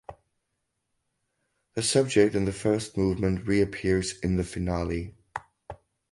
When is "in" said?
2.33-2.45, 4.21-4.37